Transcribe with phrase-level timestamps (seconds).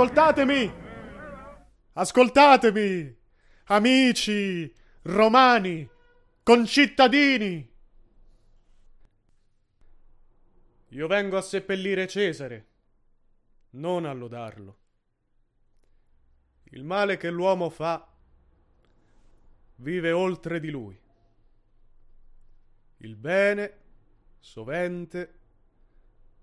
[0.00, 0.72] ascoltatemi!
[1.92, 3.18] Ascoltatemi!
[3.64, 5.88] Amici, romani,
[6.42, 7.70] concittadini!
[10.88, 12.68] Io vengo a seppellire Cesare,
[13.72, 14.78] non a lodarlo.
[16.70, 18.10] Il male che l'uomo fa
[19.76, 20.98] vive oltre di lui.
[22.98, 23.78] Il bene,
[24.38, 25.39] sovente,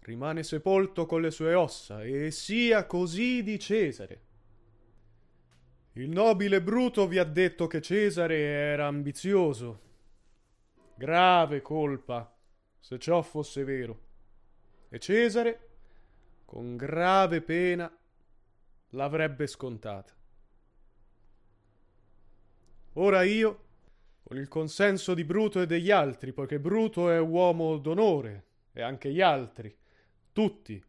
[0.00, 4.22] rimane sepolto con le sue ossa, e sia così di Cesare.
[5.94, 9.80] Il nobile Bruto vi ha detto che Cesare era ambizioso.
[10.94, 12.32] Grave colpa,
[12.78, 14.00] se ciò fosse vero.
[14.88, 15.68] E Cesare,
[16.44, 17.92] con grave pena,
[18.90, 20.12] l'avrebbe scontata.
[22.94, 23.64] Ora io,
[24.22, 29.12] con il consenso di Bruto e degli altri, poiché Bruto è uomo d'onore, e anche
[29.12, 29.76] gli altri,
[30.40, 30.82] tutti,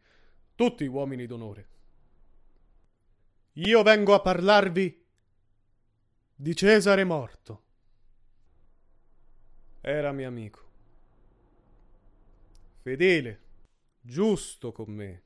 [0.55, 1.67] tutti uomini d'onore.
[3.55, 5.05] Io vengo a parlarvi
[6.33, 7.63] di Cesare morto.
[9.81, 10.71] Era mio amico,
[12.79, 13.41] fedele,
[13.99, 15.23] giusto con me,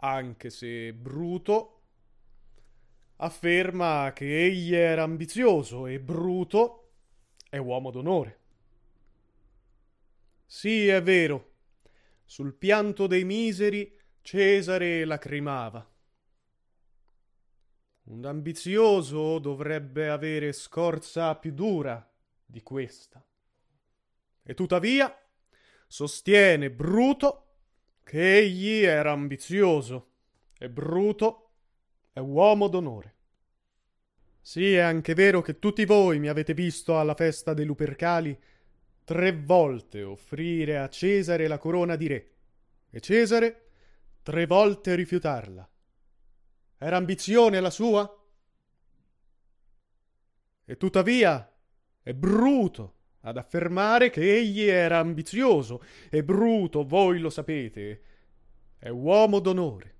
[0.00, 1.82] anche se bruto,
[3.18, 6.90] afferma che egli era ambizioso e bruto
[7.48, 8.38] è uomo d'onore.
[10.44, 11.47] Sì, è vero,
[12.28, 13.90] sul pianto dei miseri
[14.20, 15.90] Cesare lacrimava.
[18.04, 22.06] Un ambizioso dovrebbe avere scorza più dura
[22.44, 23.26] di questa.
[24.42, 25.10] E tuttavia
[25.86, 27.46] sostiene Bruto
[28.04, 30.10] che egli era ambizioso
[30.58, 31.52] e Bruto
[32.12, 33.16] è uomo d'onore.
[34.42, 38.38] Sì, è anche vero che tutti voi mi avete visto alla festa dei Lupercali
[39.08, 42.30] tre volte offrire a Cesare la corona di re
[42.90, 43.68] e Cesare
[44.22, 45.66] tre volte rifiutarla.
[46.76, 48.22] Era ambizione la sua?
[50.62, 51.50] E tuttavia
[52.02, 58.02] è bruto ad affermare che egli era ambizioso e bruto, voi lo sapete,
[58.76, 59.94] è uomo d'onore.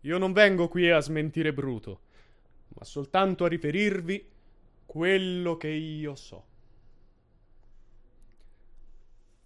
[0.00, 2.02] Io non vengo qui a smentire Bruto,
[2.76, 4.30] ma soltanto a riferirvi
[4.84, 6.56] quello che io so.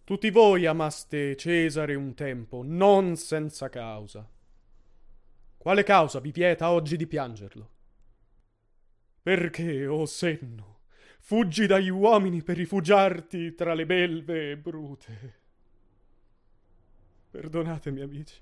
[0.04, 4.28] Tutti voi amaste Cesare un tempo, non senza causa.
[5.56, 7.70] Quale causa vi vieta oggi di piangerlo?
[9.22, 10.80] Perché, o oh senno,
[11.20, 15.40] fuggi dagli uomini per rifugiarti tra le belve brute?
[17.30, 18.40] Perdonatemi, amici.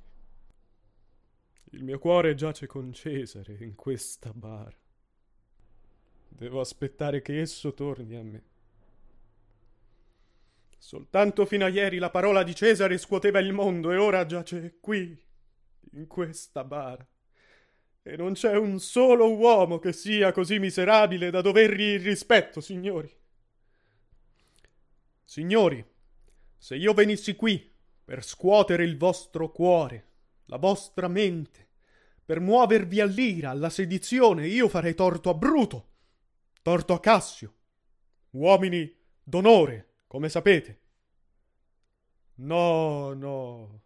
[1.72, 4.76] Il mio cuore giace con Cesare in questa bara.
[6.26, 8.49] Devo aspettare che esso torni a me.
[10.82, 15.14] Soltanto fino a ieri la parola di Cesare scuoteva il mondo e ora giace qui,
[15.92, 17.06] in questa bara.
[18.02, 23.14] E non c'è un solo uomo che sia così miserabile da dovergli il rispetto, signori.
[25.22, 25.84] Signori,
[26.56, 27.70] se io venissi qui
[28.02, 30.06] per scuotere il vostro cuore,
[30.46, 31.68] la vostra mente,
[32.24, 35.90] per muovervi all'ira, alla sedizione, io farei torto a Bruto,
[36.62, 37.54] torto a Cassio,
[38.30, 40.80] uomini d'onore come sapete.
[42.38, 43.82] No, no,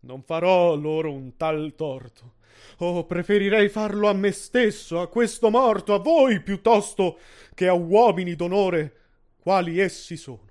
[0.00, 2.36] non farò loro un tal torto.
[2.78, 7.18] Oh, preferirei farlo a me stesso, a questo morto, a voi piuttosto
[7.52, 9.00] che a uomini d'onore
[9.36, 10.48] quali essi sono.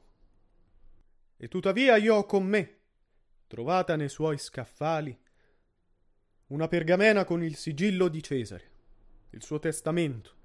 [1.38, 2.78] E tuttavia io ho con me,
[3.48, 5.20] trovata nei suoi scaffali,
[6.50, 8.72] una pergamena con il sigillo di Cesare,
[9.32, 10.36] il suo testamento,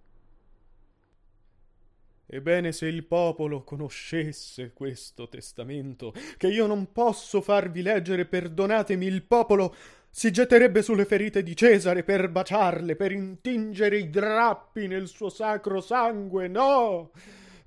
[2.26, 9.22] Ebbene, se il popolo conoscesse questo testamento, che io non posso farvi leggere, perdonatemi, il
[9.24, 9.74] popolo
[10.08, 15.80] si getterebbe sulle ferite di Cesare per baciarle, per intingere i drappi nel suo sacro
[15.80, 16.48] sangue.
[16.48, 17.10] No,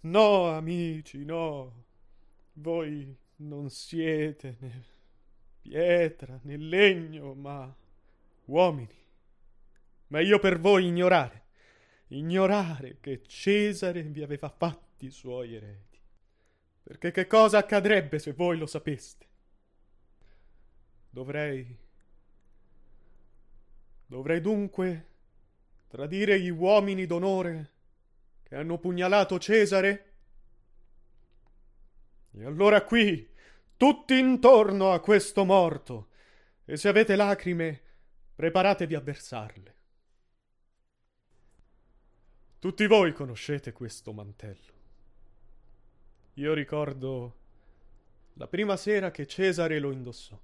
[0.02, 1.84] no, amici, no.
[2.54, 4.84] Voi non siete né
[5.62, 7.72] pietra né legno, ma
[8.46, 8.96] uomini.
[10.08, 11.47] Ma io per voi ignorare
[12.08, 16.00] ignorare che Cesare vi aveva fatti i suoi eredi.
[16.84, 19.26] Perché che cosa accadrebbe se voi lo sapeste?
[21.10, 21.86] Dovrei...
[24.06, 25.06] Dovrei dunque
[25.88, 27.72] tradire gli uomini d'onore
[28.44, 30.14] che hanno pugnalato Cesare?
[32.32, 33.30] E allora qui,
[33.76, 36.10] tutti intorno a questo morto,
[36.64, 37.82] e se avete lacrime,
[38.36, 39.77] preparatevi a versarle.
[42.60, 44.74] Tutti voi conoscete questo mantello.
[46.34, 47.36] Io ricordo
[48.34, 50.40] la prima sera che Cesare lo indossò.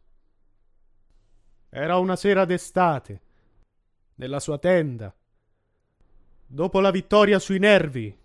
[1.69, 3.21] Era una sera d'estate,
[4.15, 5.11] nella sua tenda,
[6.45, 8.15] dopo la vittoria sui nervi.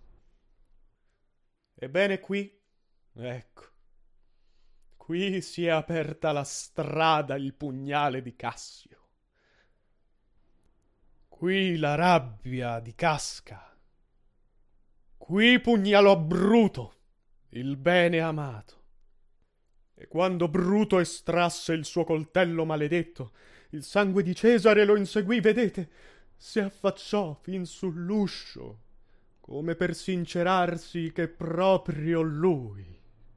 [1.74, 2.60] Ebbene qui,
[3.14, 3.62] ecco,
[4.98, 9.08] qui si è aperta la strada il pugnale di Cassio.
[11.26, 13.77] Qui la rabbia di Casca.
[15.18, 16.94] Qui pugnalò Bruto,
[17.50, 18.76] il bene amato.
[19.94, 23.32] E quando Bruto estrasse il suo coltello maledetto,
[23.70, 25.90] il sangue di Cesare lo inseguì, vedete,
[26.36, 28.82] si affacciò fin sull'uscio,
[29.40, 32.86] come per sincerarsi che proprio lui,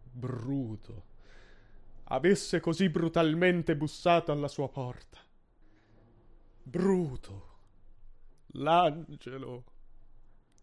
[0.03, 1.05] Bruto,
[2.05, 5.17] avesse così brutalmente bussato alla sua porta.
[6.63, 7.49] Bruto,
[8.53, 9.63] l'angelo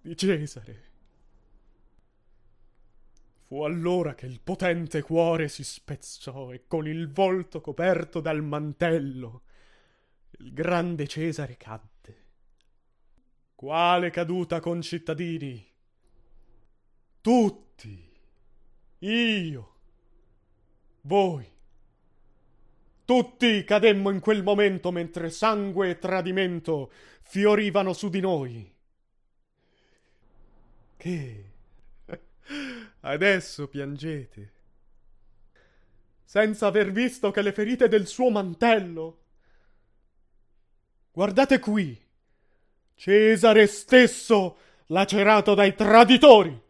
[0.00, 0.87] di Cesare.
[3.48, 9.44] Fu allora che il potente cuore si spezzò e con il volto coperto dal mantello
[10.32, 12.26] il grande Cesare cadde.
[13.54, 15.66] Quale caduta, concittadini?
[17.22, 18.12] Tutti,
[18.98, 19.74] io,
[21.00, 21.50] voi,
[23.06, 28.76] tutti cademmo in quel momento mentre sangue e tradimento fiorivano su di noi.
[30.98, 31.44] Che
[33.12, 34.52] adesso piangete,
[36.24, 39.22] senza aver visto che le ferite del suo mantello.
[41.10, 42.06] Guardate qui,
[42.94, 44.56] Cesare stesso
[44.86, 46.60] lacerato dai traditori.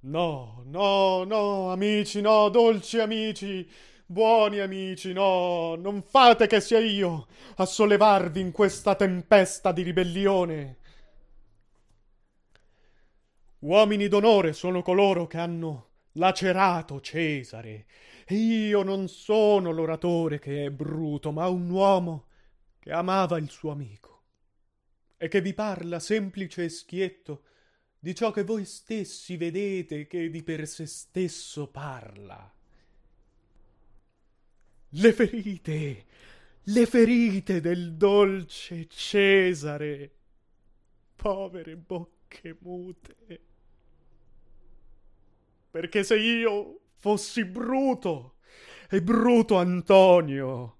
[0.00, 3.68] No, no, no, amici, no, dolci amici,
[4.06, 7.26] buoni amici, no, non fate che sia io
[7.56, 10.76] a sollevarvi in questa tempesta di ribellione.
[13.60, 17.86] Uomini d'onore sono coloro che hanno lacerato Cesare,
[18.28, 22.26] io non sono l'oratore che è bruto, ma un uomo
[22.78, 24.24] che amava il suo amico,
[25.16, 27.44] e che vi parla semplice e schietto
[27.98, 32.52] di ciò che voi stessi vedete che di per se stesso parla.
[34.90, 36.06] Le ferite,
[36.62, 40.14] le ferite del dolce Cesare,
[41.16, 41.76] povere
[42.26, 43.40] bocche mute.
[45.70, 48.36] Perché se io fossi bruto
[48.88, 50.76] e bruto Antonio,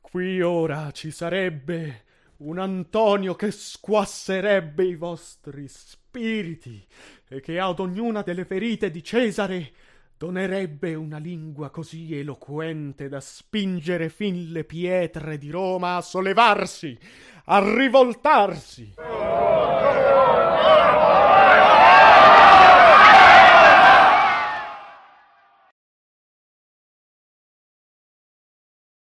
[0.00, 2.04] qui ora ci sarebbe
[2.38, 6.86] un Antonio che squasserebbe i vostri spiriti
[7.28, 9.72] e che ad ognuna delle ferite di Cesare
[10.16, 16.98] donerebbe una lingua così eloquente da spingere fin le pietre di Roma a sollevarsi,
[17.44, 18.94] a rivoltarsi.